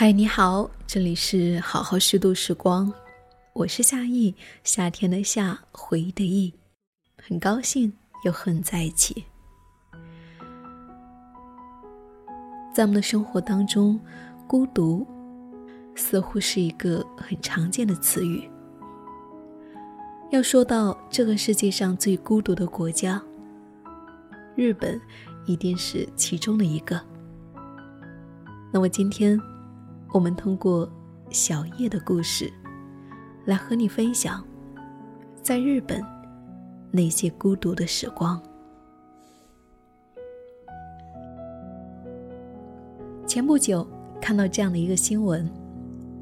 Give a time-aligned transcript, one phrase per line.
[0.00, 2.92] 嗨，你好，这里是好好虚度时光，
[3.52, 6.54] 我是夏意，夏天的夏，回忆的忆，
[7.20, 7.92] 很高兴
[8.22, 9.24] 又和你在一起。
[12.72, 13.98] 在我们的生活当中，
[14.46, 15.04] 孤独
[15.96, 18.48] 似乎是一个很常见的词语。
[20.30, 23.20] 要说到这个世界上最孤独的国家，
[24.54, 25.00] 日本
[25.44, 27.04] 一定是其中的一个。
[28.72, 29.36] 那么今天。
[30.12, 30.90] 我们通过
[31.30, 32.50] 小叶的故事，
[33.44, 34.42] 来和你分享
[35.42, 36.02] 在日本
[36.90, 38.42] 那些孤独的时光。
[43.26, 43.86] 前不久
[44.18, 45.48] 看到这样的一个新闻：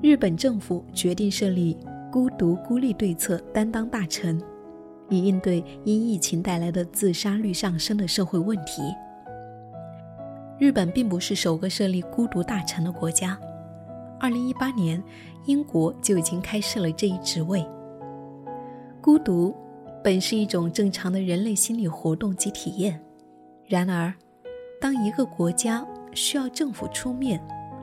[0.03, 1.79] 日本政府决定设立
[2.11, 4.43] 孤独孤立对策担当大臣，
[5.09, 8.82] 以应对因疫情带来的自杀率上升的社会问题。
[10.59, 13.38] 日本并不是首个设立孤独大臣的国家。
[14.19, 15.03] 二零一八年，
[15.45, 17.67] 英国就已经开设了这一职位。
[19.01, 19.55] 孤独
[20.03, 23.01] 本是一种正常的人类心理活动及体验，
[23.67, 24.13] 然而，
[24.81, 27.41] 当一个国家需要政府出面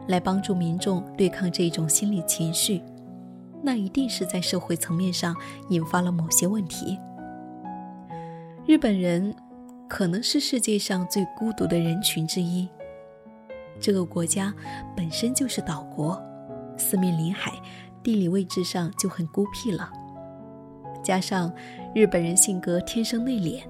[0.07, 2.81] 来帮助民众对抗这种心理情绪，
[3.61, 5.35] 那一定是在社会层面上
[5.69, 6.99] 引发了某些问题。
[8.65, 9.33] 日本人
[9.87, 12.67] 可能是世界上最孤独的人群之一。
[13.79, 14.53] 这个国家
[14.95, 16.21] 本身就是岛国，
[16.77, 17.51] 四面临海，
[18.01, 19.91] 地理位置上就很孤僻了。
[21.03, 21.51] 加上
[21.93, 23.61] 日本人性格天生内敛、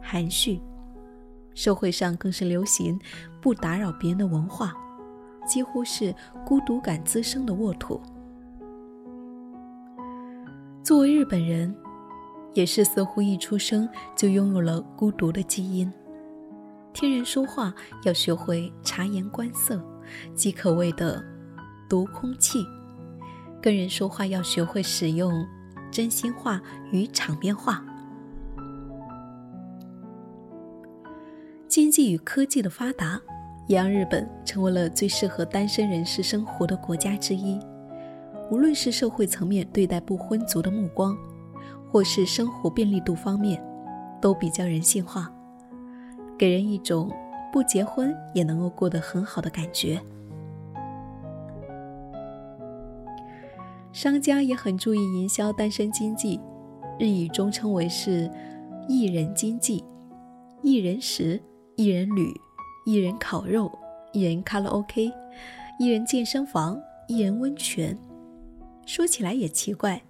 [0.00, 0.60] 含蓄，
[1.54, 2.98] 社会上更是流行
[3.40, 4.72] 不打扰别人的文化，
[5.46, 8.00] 几乎是孤独感滋生的沃土。
[10.82, 11.74] 作为日本人，
[12.54, 15.92] 也是似乎一出生就拥有了孤独的基因。
[16.96, 17.74] 听人说话
[18.04, 19.78] 要学会察言观色，
[20.34, 21.22] 即可谓的
[21.90, 22.60] 读空气；
[23.60, 25.46] 跟人说话要学会使用
[25.90, 26.58] 真心话
[26.90, 27.84] 与场面话。
[31.68, 33.20] 经济与科技的发达，
[33.66, 37.60] 也让日本成为了最适合单身人士生活的国家之一。
[38.50, 41.14] 无论是社会层面对待不婚族的目光，
[41.92, 43.62] 或是生活便利度方面，
[44.18, 45.30] 都比较人性化。
[46.38, 47.10] 给人一种
[47.52, 50.00] 不结婚也能够过得很好的感觉。
[53.92, 56.38] 商家也很注意营销单身经济，
[56.98, 58.30] 日语中称为是
[58.86, 59.82] “一人经济”，
[60.62, 61.40] 一人食，
[61.76, 62.38] 一人旅，
[62.84, 63.72] 一人烤肉，
[64.12, 65.10] 一人卡拉 OK，
[65.78, 67.96] 一人健身房，一人温泉。
[68.84, 70.02] 说起来也奇怪，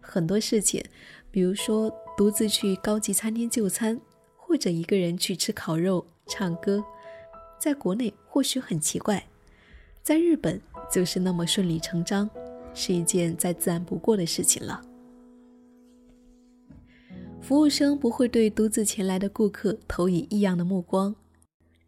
[0.00, 0.82] 很多事情，
[1.30, 4.00] 比如说独自去高级餐厅就餐。
[4.54, 6.80] 或者一个人去吃烤肉、唱歌，
[7.58, 9.26] 在国内或许很奇怪，
[10.00, 12.30] 在日本就是那么顺理成章，
[12.72, 14.80] 是一件再自然不过的事情了。
[17.40, 21.12] 服务生不会对独自前来的顾客投以异样的目光，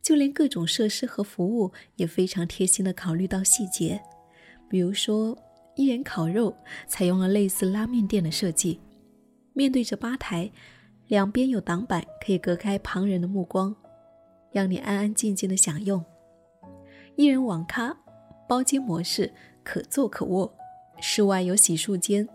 [0.03, 4.03] 就连各种设施和服务也非常贴心的考虑到细节，
[4.69, 5.39] 比如说
[5.77, 6.53] 一人烤肉
[6.89, 8.81] 采用了类似拉面店的设计，
[9.53, 10.51] 面对着吧台。
[11.09, 13.75] 两边有挡板，可以隔开旁人的目光，
[14.51, 16.05] 让你安安静静的享用。
[17.15, 17.97] 一人网咖，
[18.49, 20.53] 包间模式，可坐可卧。
[21.01, 22.29] 室外有洗漱间，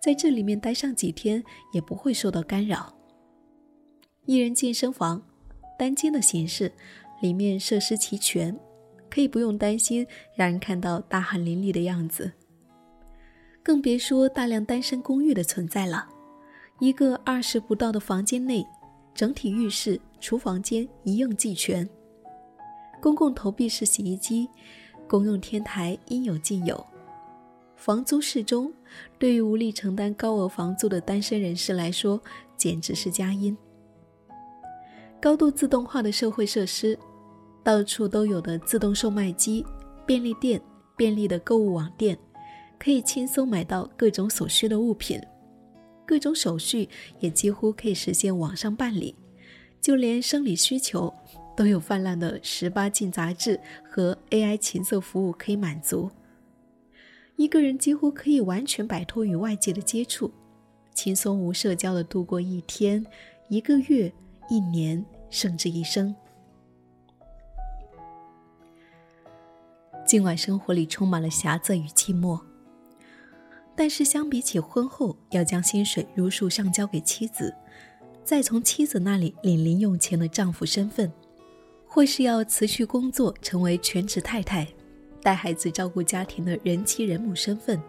[0.00, 1.42] 在这里面待上几天
[1.72, 2.94] 也不会受到干扰。
[4.26, 5.22] 一人健身房，
[5.78, 6.70] 单间的形式，
[7.20, 8.56] 里面设施齐全，
[9.10, 12.30] 可以不用担心让人看到大汗淋漓的样子。
[13.62, 16.08] 更别说大量单身公寓的存在了。
[16.80, 18.66] 一个二十不到的房间内，
[19.14, 21.88] 整体浴室、厨房间一应俱全。
[23.00, 24.48] 公共投币式洗衣机，
[25.06, 26.84] 公用天台应有尽有。
[27.76, 28.72] 房租适中，
[29.20, 32.20] 对于无力承担高额房租的单身人士来说，
[32.56, 33.56] 简直是佳音。
[35.20, 36.98] 高度自动化的社会设施，
[37.62, 39.64] 到处都有的自动售卖机、
[40.04, 40.60] 便利店、
[40.96, 42.18] 便利的购物网店，
[42.80, 45.20] 可以轻松买到各种所需的物品。
[46.06, 46.88] 各种手续
[47.20, 49.14] 也几乎可以实现网上办理，
[49.80, 51.12] 就连生理需求
[51.56, 53.58] 都有泛滥的十八禁杂志
[53.90, 56.10] 和 AI 情色服务可以满足。
[57.36, 60.30] 一个人几乎可以完全摆脱与外界的接触，
[60.92, 63.04] 轻松无社交的度过一天、
[63.48, 64.12] 一个月、
[64.48, 66.14] 一年，甚至一生。
[70.06, 72.38] 尽管生活里充满了狭窄与寂寞。
[73.76, 77.52] 但是相比起婚后要将薪水如数上交给妻子，
[78.24, 81.12] 再从妻子那里领零用钱的丈夫身份，
[81.86, 84.66] 或是要辞去工作成为全职太太，
[85.22, 87.82] 带孩子、照顾家庭的人妻人母身份，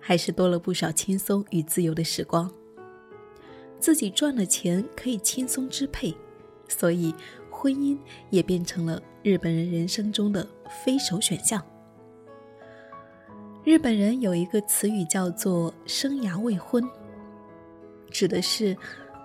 [0.00, 2.50] 还是多了不少轻松与自由的时光。
[3.78, 6.14] 自己赚了钱可以轻松支配，
[6.68, 7.14] 所以
[7.50, 7.98] 婚姻
[8.30, 10.48] 也变成了日本人人生中的
[10.84, 11.62] 非首选项。
[13.64, 16.84] 日本人有一个词语叫做“生涯未婚”，
[18.10, 18.76] 指的是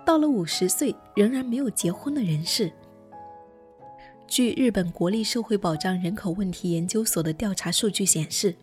[0.05, 2.71] 到了五十岁仍然没有结婚的人士。
[4.27, 8.53] 据日本国立社会保障人口问题研究所的调查数据显示，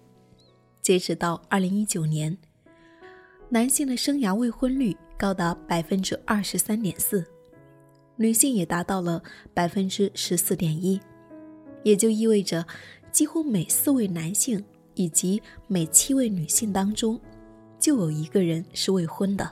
[0.80, 2.38] 截止到二零一九年，
[3.48, 7.26] 男性的生涯未婚率高达百分之二十三点四，
[8.14, 9.20] 女性也达到了
[9.52, 11.00] 百分之十四点一，
[11.82, 12.64] 也就意味着
[13.10, 17.20] 几乎每四位男性以及每七位女性当中，
[17.78, 19.50] 就有一个人是未婚的。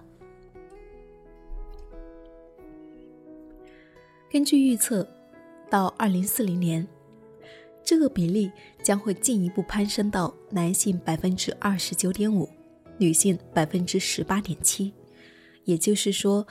[4.31, 5.07] 根据预测。
[5.71, 6.87] 到二零四零年，
[7.83, 8.53] 这个比例
[8.83, 12.47] 将会进一步攀升到男性百分之二十九点五，
[12.99, 14.93] 女性百分之十八点七。
[15.65, 16.47] 也就是说，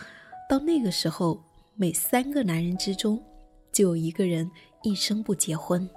[0.49, 1.39] 到那个时候，
[1.75, 3.23] 每三个男人之中
[3.71, 4.49] 就有一个人
[4.81, 5.88] 一生不结婚。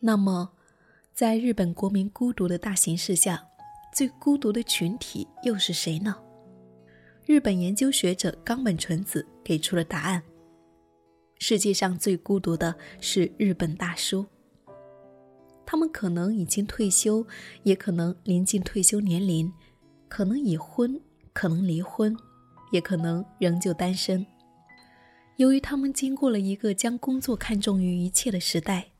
[0.00, 0.52] 那么，
[1.12, 3.44] 在日本国民孤独的大形势下，
[3.92, 6.16] 最孤独的群体又是谁呢？
[7.26, 10.22] 日本研究学者冈本纯子给出了答案：
[11.38, 14.24] 世界上最孤独的是日本大叔。
[15.66, 17.26] 他们可能已经退休，
[17.64, 19.52] 也可能临近退休年龄，
[20.08, 20.98] 可能已婚，
[21.32, 22.16] 可能离婚，
[22.70, 24.24] 也可能仍旧单身。
[25.36, 28.92] 由于他们经过了一个将工作看重于一切的时代，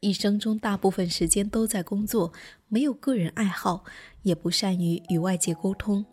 [0.00, 2.32] 一生中大部分时间都在工作，
[2.68, 3.84] 没有个人爱好，
[4.22, 6.04] 也不善于与外界沟通。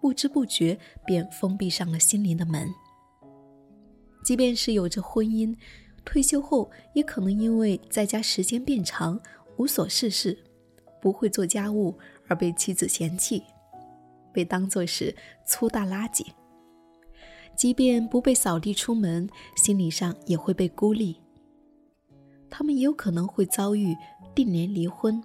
[0.00, 0.76] 不知不觉
[1.06, 2.68] 便封闭上了心灵的门。
[4.24, 5.56] 即便是有着婚姻，
[6.04, 9.20] 退休后也可能因为在家时间变长，
[9.56, 10.36] 无所事事，
[11.00, 11.96] 不会做家务
[12.26, 13.44] 而被妻子嫌弃，
[14.32, 15.14] 被当作是
[15.46, 16.26] 粗大垃圾。
[17.56, 21.20] 即便不被扫地出门，心理上也会被孤立。
[22.50, 23.96] 他们也有可能会遭遇
[24.34, 25.22] 定年离婚、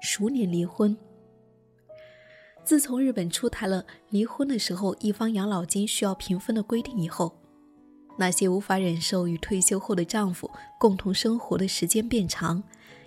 [0.00, 0.96] 熟年离婚。
[2.64, 7.36] 自从日本出台了离婚的时候一方养老金需要平分的规定以后，
[8.16, 12.62] 那些无法忍受与退休后的丈夫共同生活的时间变长，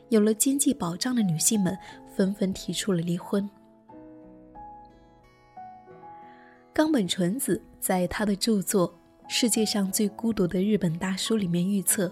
[0.09, 1.75] 有了经济保障的女性们
[2.15, 3.50] 纷纷提出了离婚。
[6.71, 8.88] 冈本纯子在他的著作
[9.27, 12.12] 《世界上最孤独的日本大叔》里面预测，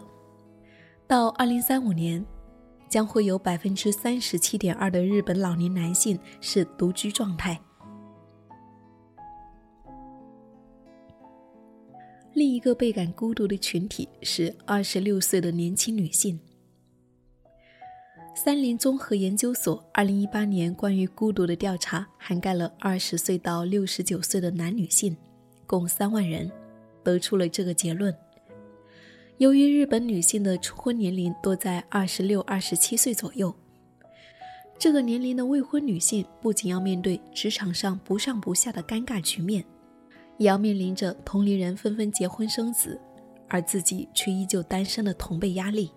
[1.07, 2.25] 到二零三五年。
[2.87, 7.59] 将会有百分之三十七点二的日本老年男性是独居状态。
[12.33, 16.39] 另一个倍感孤独的群体是二十六岁的年轻女性。
[18.35, 25.17] 三菱综合研究所二零一八年关于孤独的调查涵盖了二十岁到六十九岁的男女性，
[25.65, 26.49] 共三万人，
[27.03, 28.15] 得出了这个结论。
[29.37, 33.53] 由于日本女性的初婚年龄多在二十六、二十七岁左右，
[34.79, 39.65] 这个年龄的未婚女性不仅要面对职场上不上不下的尴尬局面，
[40.37, 42.97] 也要面临着同龄人纷纷结婚生子，
[43.49, 45.91] 而自己却依旧单身的同辈压力。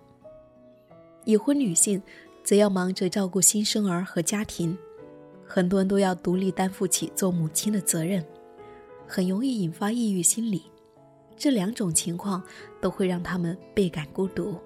[1.23, 2.01] 已婚女性
[2.43, 4.77] 则要忙着照顾新生儿和家庭，
[5.45, 8.25] 很多人都要独立担负起做母亲的责任，
[9.07, 10.63] 很容易引发抑郁心理。
[11.39, 12.43] 这两种情况
[12.81, 14.59] 都会让他们倍感孤独。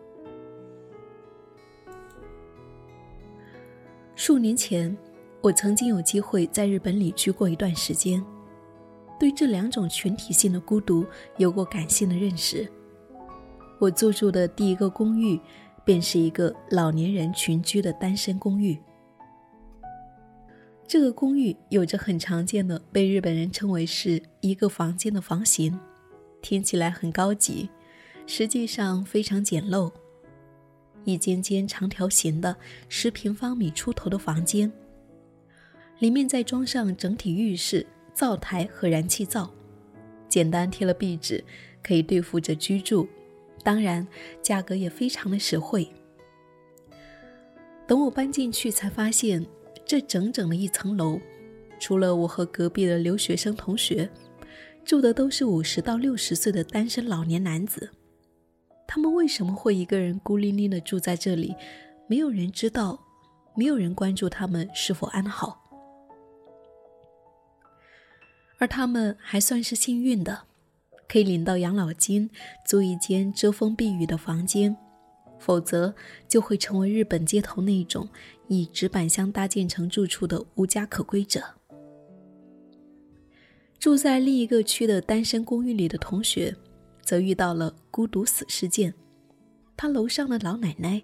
[4.15, 4.95] 数年前，
[5.39, 8.25] 我曾经有机会在日本旅居过一段时间，
[9.19, 11.05] 对这两种群体性的孤独
[11.37, 12.67] 有过感性的认识。
[13.79, 15.39] 我租住的第一个公寓，
[15.85, 18.79] 便是一个老年人群居的单身公寓。
[20.87, 25.79] 这个公寓有着很常见的被日本人称为是一个房间的房型。
[26.43, 27.69] 听起来很高级，
[28.27, 29.91] 实际上非常简陋。
[31.05, 32.55] 一间间长条形的
[32.87, 34.71] 十平方米出头的房间，
[35.99, 39.49] 里面再装上整体浴室、灶台和燃气灶，
[40.29, 41.43] 简单贴了壁纸，
[41.81, 43.07] 可以对付着居住。
[43.63, 44.05] 当然，
[44.41, 45.89] 价格也非常的实惠。
[47.87, 49.45] 等我搬进去，才发现
[49.85, 51.19] 这整整的一层楼，
[51.79, 54.09] 除了我和隔壁的留学生同学。
[54.85, 57.91] 住的都是五十到六十岁的单身老年男子，
[58.85, 61.55] 他们为什么会一个人孤零零的住在这里？
[62.07, 62.99] 没有人知道，
[63.55, 65.61] 没有人关注他们是否安好。
[68.59, 70.43] 而他们还算是幸运的，
[71.07, 72.29] 可以领到养老金，
[72.65, 74.75] 租一间遮风避雨的房间，
[75.39, 75.95] 否则
[76.27, 78.09] 就会成为日本街头那种
[78.47, 81.41] 以纸板箱搭建成住处的无家可归者。
[83.83, 86.55] 住在另一个区的单身公寓里的同学，
[87.01, 88.93] 则遇到了孤独死事件。
[89.75, 91.03] 他楼上的老奶奶，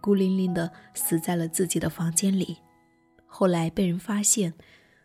[0.00, 2.58] 孤零零的死在了自己的房间里。
[3.26, 4.54] 后来被人发现，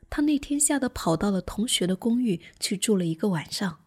[0.07, 3.79] 他那天吓得跑到了同学的公寓去住了一个晚上。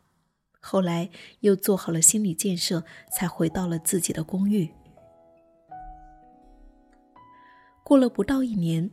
[0.59, 1.09] 后来
[1.43, 4.69] 又做好了心理建设，才回到了自己的公寓。
[7.85, 8.91] 过了不到一年。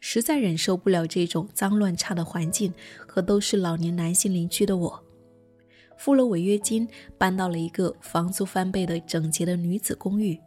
[0.00, 2.72] 实在忍受不了这种脏乱差的环境
[3.06, 5.04] 和都是老年男性邻居的我，
[5.96, 6.88] 付了违约金，
[7.18, 10.40] 搬到了一个房租翻倍的整洁的女子公寓。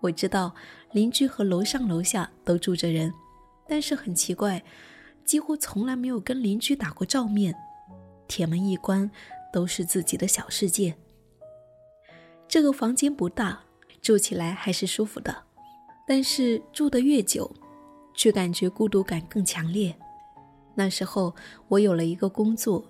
[0.00, 0.54] 我知道
[0.92, 3.12] 邻居和楼上楼下都住着人，
[3.68, 4.62] 但是很奇怪，
[5.24, 7.54] 几乎从来没有跟邻居打过照面。
[8.26, 9.10] 铁门一关，
[9.52, 10.94] 都是自己的小世界。
[12.48, 13.64] 这个房间不大，
[14.00, 15.44] 住起来还是舒服的，
[16.06, 17.54] 但是住得越久。
[18.14, 19.94] 却感觉孤独感更强烈。
[20.74, 21.34] 那时候
[21.68, 22.84] 我有了一个工作，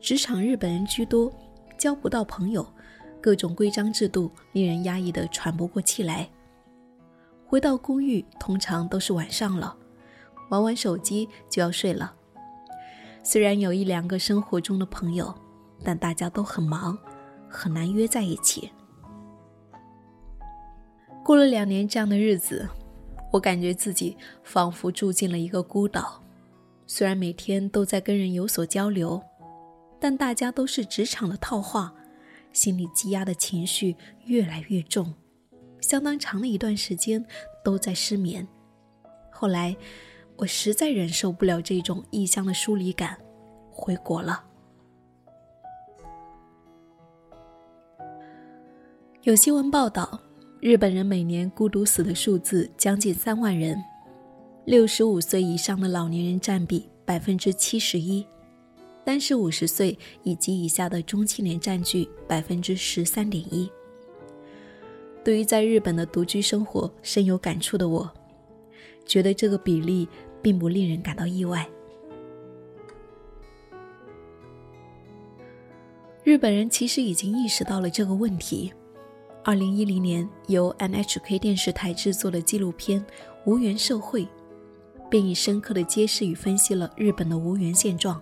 [0.00, 1.32] 职场日本人居多，
[1.78, 2.66] 交不到朋友，
[3.20, 6.28] 各种规章制度令人压抑的喘不过气来。
[7.46, 9.76] 回到公寓通常都是晚上了，
[10.50, 12.14] 玩玩手机就要睡了。
[13.22, 15.34] 虽然有一两个生活中的朋友，
[15.82, 16.96] 但大家都很忙，
[17.48, 18.70] 很难约在一起。
[21.24, 22.68] 过了两年这样的日子。
[23.32, 26.22] 我感觉自己仿佛住进了一个孤岛，
[26.86, 29.22] 虽然每天都在跟人有所交流，
[30.00, 31.92] 但大家都是职场的套话，
[32.52, 35.12] 心里积压的情绪越来越重，
[35.80, 37.22] 相当长的一段时间
[37.62, 38.46] 都在失眠。
[39.30, 39.76] 后来，
[40.36, 43.18] 我实在忍受不了这种异乡的疏离感，
[43.70, 44.44] 回国了。
[49.22, 50.25] 有新闻报道。
[50.60, 53.76] 日本人每年孤独死的数字将近三万人，
[54.64, 58.26] 六十五岁以上的老年人占比百分之七十一，
[59.04, 63.70] 但是五十岁以及以下的中青年占据百分之十三点一。
[65.22, 68.10] 对于在日本的独居生活深有感触的我，
[69.04, 70.08] 觉得这个比例
[70.40, 71.68] 并不令人感到意外。
[76.24, 78.72] 日本人其实已经意识到了这个问题。
[79.46, 83.00] 二零一零年，由 NHK 电视台制作的纪录片
[83.44, 84.24] 《无缘社会》，
[85.08, 88.20] 便以深刻的揭示与分析了日本的无缘现状。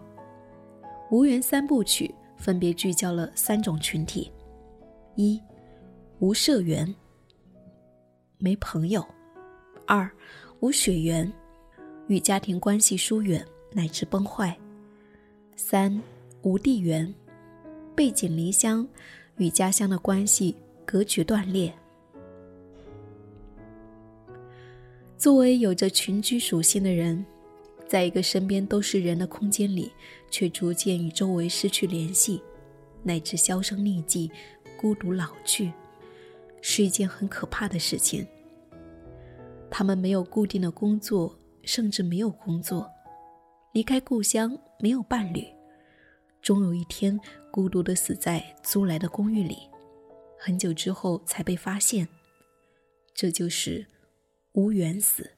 [1.10, 4.30] 无缘三部曲分别聚焦了三种群体：
[5.14, 5.40] 一、
[6.18, 6.94] 无社缘，
[8.36, 9.00] 没朋友；
[9.86, 10.10] 二、
[10.60, 11.32] 无血缘，
[12.06, 14.54] 与家庭关系疏远乃至崩坏；
[15.56, 16.02] 三、
[16.42, 17.14] 无地缘，
[17.94, 18.86] 背井离乡，
[19.38, 20.54] 与家乡的关系。
[20.84, 21.72] 格局断裂。
[25.16, 27.24] 作为有着群居属性的人，
[27.88, 29.90] 在一个身边都是人的空间里，
[30.30, 32.42] 却逐渐与周围失去联系，
[33.02, 34.30] 乃至销声匿迹、
[34.76, 35.72] 孤独老去，
[36.60, 38.26] 是一件很可怕的事情。
[39.70, 42.86] 他们没有固定的工作，甚至没有工作，
[43.72, 45.46] 离开故乡，没有伴侣，
[46.42, 47.18] 终有一天
[47.50, 49.56] 孤独的死在租来的公寓里。
[50.46, 52.06] 很久之后才被发现，
[53.14, 53.86] 这就是
[54.52, 55.30] 无缘死。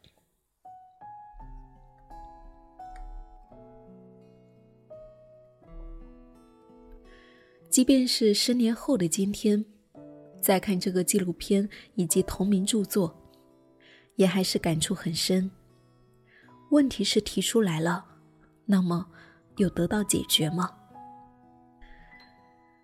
[7.70, 9.64] 即便是十年后的今天，
[10.42, 13.16] 再看这个纪录片以及同名著作，
[14.16, 15.48] 也还是感触很深。
[16.72, 18.04] 问题是提出来了，
[18.64, 19.08] 那么
[19.58, 20.76] 有得到解决吗？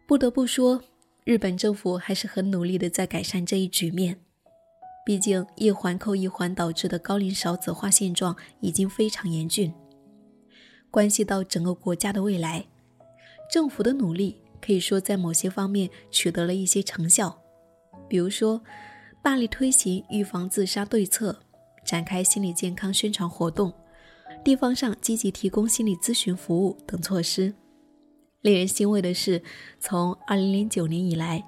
[0.07, 0.81] 不得不说。
[1.25, 4.19] 日本政府还是很努力的在改善这一局面，
[5.07, 9.73] 毕竟一环扣一环导致的高龄少子化现状已经非常严峻，
[10.91, 12.65] 关系到整个国家的未来。
[13.53, 17.41] 政府的努力可以说在某些方面取得了一些成效，
[18.09, 18.61] 比如说
[19.23, 21.39] 大力推行预防自杀对策，
[21.85, 23.73] 展开心理健康宣传活动，
[24.43, 27.55] 地方上积极提供心理咨询服务等措施。
[28.43, 29.41] 令人欣慰的是，
[29.79, 31.45] 从2009年以来，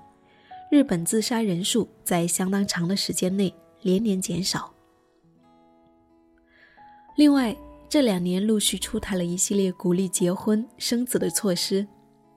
[0.71, 4.73] 日本自杀人数在相当长的时间内连年减少。
[7.17, 7.57] 另外，
[7.89, 11.85] 这两年陆续出台了一系列鼓励结婚生子的措施，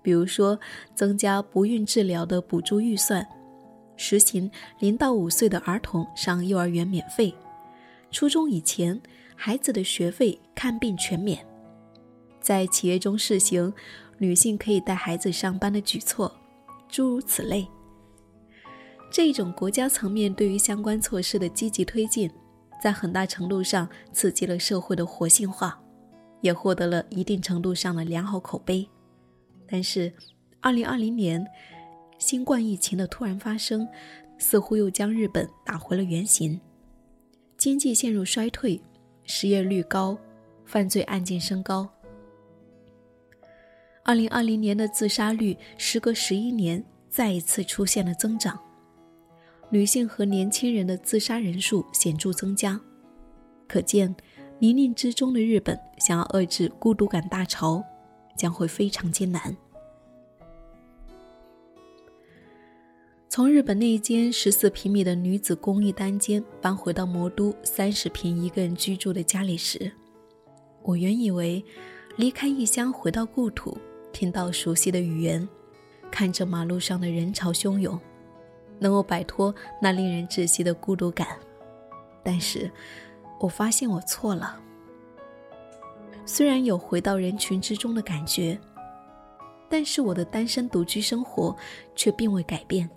[0.02, 0.60] 比如说
[0.96, 3.28] 增加不孕治疗的补助预算，
[3.96, 4.50] 实行
[4.80, 7.32] 零到五岁的儿童上幼儿园免费，
[8.10, 9.00] 初中以前
[9.36, 11.46] 孩子的学费看病全免，
[12.42, 13.72] 在企业中试行。
[14.17, 16.31] 女性可以带孩子上班的举措，
[16.88, 17.67] 诸如此类。
[19.12, 22.29] 这种国家层面对于相关措施的积极推进，
[22.81, 25.81] 在很大程度上刺激了社会的活性化，
[26.41, 28.88] 也获得了一定程度上的良好口碑。
[29.65, 30.12] 但是，
[30.59, 31.45] 二零二零年
[32.17, 33.88] 新冠疫情的突然发生，
[34.38, 36.59] 似乎又将日本打回了原形，
[37.57, 38.81] 经济陷入衰退，
[39.24, 40.17] 失业率高，
[40.65, 41.88] 犯罪案件升高。
[44.08, 48.58] 二零二零年的自杀率时隔十一年再一次出现了增长。
[49.70, 52.80] 女性和年轻人的自杀人数显著增加，
[53.68, 54.16] 可见
[54.60, 57.84] 泥泞之中的日本想要遏制孤独感大潮，
[58.38, 59.58] 将会非常艰难。
[63.28, 69.92] 从日本那一间十四平米的女子公寓单间搬回到魔都三十平一个人居住的家里时，
[70.82, 71.62] 我原以为
[72.16, 73.78] 离开异乡回到故土，
[74.17, 75.47] 听到熟悉的语言，
[76.09, 78.00] 看着马路上的人潮汹涌。
[78.79, 81.38] 能够摆脱那令人窒息的孤独感，
[82.24, 82.71] 但是，
[83.39, 84.59] 我发现我错了。
[86.25, 88.59] 虽然有回到人群之中的感觉，
[89.69, 91.55] 但是我的单身独居生活
[91.95, 92.89] 却并未改变。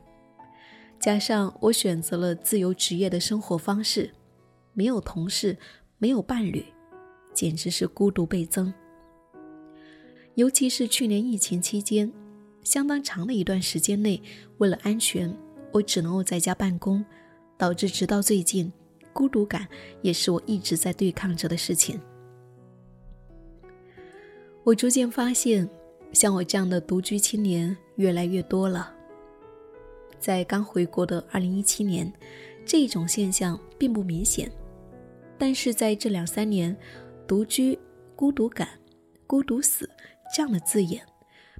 [0.98, 4.10] 加上我选择了自由职业的生活方式，
[4.72, 5.54] 没有同事，
[5.98, 6.64] 没有伴侣，
[7.34, 8.72] 简直是孤独倍增。
[10.40, 12.11] 尤其是去年疫情期间，
[12.64, 14.23] 相当长的一段时间内，
[14.56, 15.30] 为了安全。
[15.70, 17.04] 我只能够在家办公，
[17.59, 18.73] 导致直到最近，
[19.12, 19.68] 孤独感
[20.00, 22.00] 也是我一直在对抗着的事情。
[24.64, 25.68] 我逐渐发现，
[26.11, 28.90] 像我这样的独居青年越来越多了。
[30.18, 32.11] 在刚回国的2017年，
[32.64, 34.50] 这种现象并不明显，
[35.37, 36.75] 但是在这两三年，
[37.26, 37.78] 独居、
[38.16, 38.80] 孤独感、
[39.31, 39.88] 孤独死
[40.35, 41.07] 这样的字眼，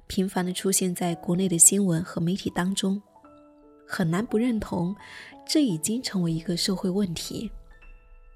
[0.05, 3.01] 频繁的出现在国内的新闻和媒体当中。
[3.87, 4.93] 很难不认同，
[5.47, 7.49] 这已经成为一个社会问题。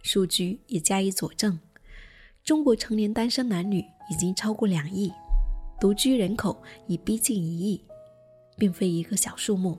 [0.04, 1.60] 数据也加以佐证，
[2.46, 5.12] 中国成年单身男女已经超过两亿，
[5.82, 7.84] 独居人口已逼近一亿，
[8.58, 9.78] 并非一个小数目。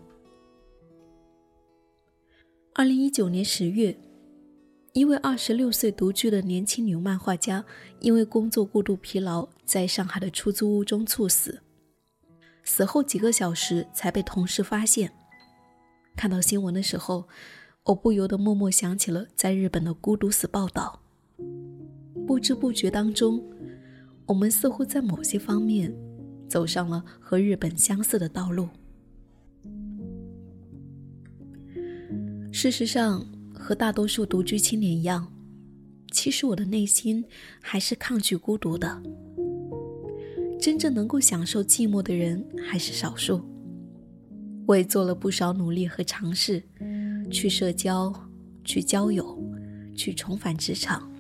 [2.75, 3.97] 二零一九年十月，
[4.97, 7.63] 一位二十六岁独居的年轻女漫画家，
[8.01, 11.61] 因为工作过度疲劳，在上海的出租屋中猝死，
[12.65, 15.13] 死后几个小时才被同事发现。
[16.17, 17.29] 看到新闻的时候，
[17.85, 21.03] 我不由得默默想起了在日本的孤独死报道。
[22.27, 23.45] 不知不觉当中，
[24.25, 25.95] 我们似乎在某些方面
[26.49, 28.71] 走上了和日本相似的道路。
[32.51, 33.27] 事实上，
[33.67, 35.27] 和大多数独居青年一样，
[36.13, 37.25] 其实我的内心
[37.61, 39.03] 还是抗拒孤独的。
[40.61, 43.45] 真正能够享受寂寞的人还是少数。
[44.69, 46.63] 我也做了不少努力和尝试，
[47.29, 48.13] 去社交，
[48.63, 49.37] 去交友，
[49.97, 51.11] 去重返职场，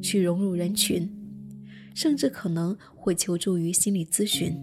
[0.00, 1.12] 去融入人群，
[1.92, 4.56] 甚至可能会求助于心理咨询。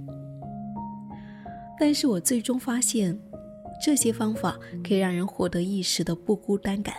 [1.78, 3.20] 但是我最终发现，
[3.84, 6.96] 这些方法可以让人获得一时的不孤单感，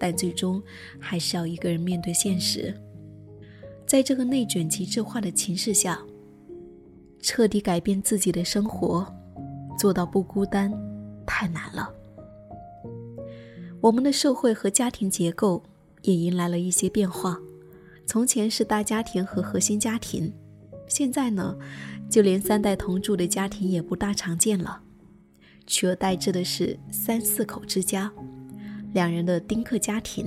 [0.00, 0.60] 但最终
[0.98, 2.74] 还是要一个人面对现实。
[3.86, 6.00] 在这个内卷极致化的情势下，
[7.20, 9.06] 彻底改变自己的生活。
[9.78, 10.72] 做到不孤单，
[11.26, 11.90] 太难了。
[13.80, 15.62] 我们的社会和家庭结构
[16.02, 17.38] 也迎来了一些变化。
[18.06, 20.32] 从前是大家庭和核心家庭，
[20.86, 21.56] 现在呢，
[22.10, 24.82] 就连三代同住的家庭也不大常见了，
[25.66, 28.12] 取而代之的是三四口之家，
[28.92, 30.26] 两人的丁克家庭，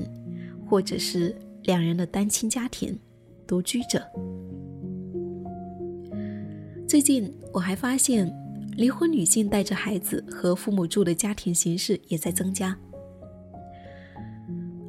[0.68, 3.00] 或者是两人的单亲家庭，
[3.48, 4.04] 独居者。
[6.88, 8.32] 最近我还发现。
[8.76, 12.76] 离婚女性带着孩子和父母住的家庭形式也在增加。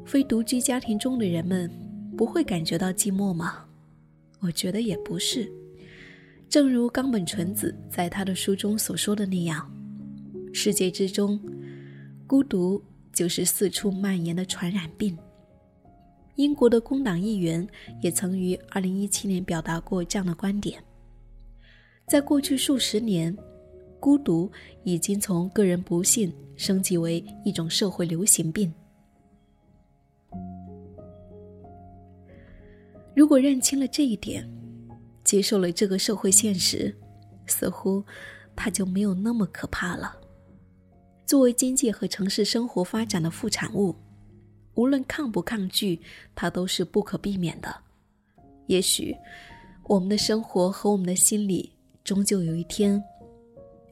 [0.07, 1.71] 非独居家庭中的人们
[2.17, 3.67] 不会感觉到寂寞吗？
[4.41, 5.53] 我觉得也不是。
[6.49, 9.71] 正如冈本纯子在他的书中所说的那样，
[10.51, 11.39] 世界之中，
[12.27, 12.83] 孤独
[13.15, 15.17] 就是四处蔓延的传染病。
[16.35, 17.67] 英国的工党议员
[18.03, 20.83] 也曾于2017年表达过这样的观点。
[22.07, 23.35] 在过去数十年。
[24.01, 28.71] 孤独已经从个人不幸升级为一种社会流行病。
[33.17, 34.47] 如果认清了这一点，
[35.25, 36.95] 接受了这个社会现实，
[37.47, 38.05] 似乎
[38.55, 40.15] 它就没有那么可怕了。
[41.27, 43.95] 作为经济和城市生活发展的副产物，
[44.75, 46.01] 无论抗不抗拒，
[46.35, 47.75] 它都是不可避免的。
[48.67, 49.17] 也许，
[49.85, 51.71] 我们的生活和我们的心理。
[52.03, 53.03] 终究有一天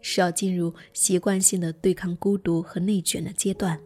[0.03, 3.81] 是要进入习惯性的对抗孤独和内卷的阶段。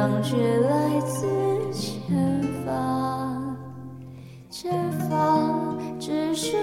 [0.00, 1.28] 相聚来自
[1.74, 3.54] 前方
[4.48, 6.56] 前方只是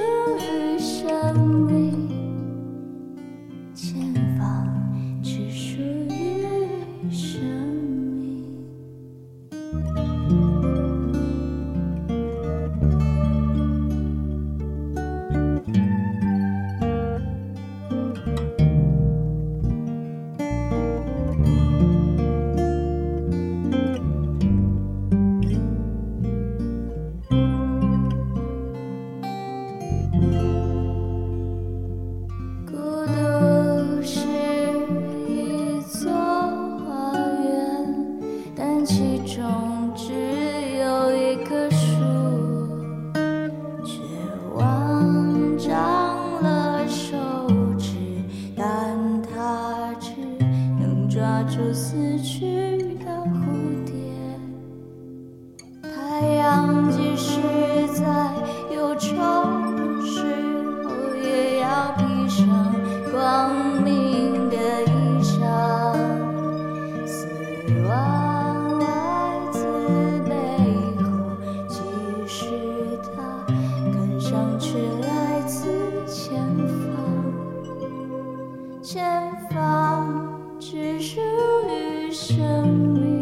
[82.65, 83.17] 于生命。